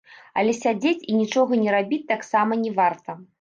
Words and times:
Але 0.41 0.53
сядзець 0.61 1.01
і 1.09 1.17
нічога 1.19 1.59
не 1.65 1.71
рабіць 1.77 2.01
таксама 2.13 2.59
не 2.65 2.73
варта. 2.81 3.11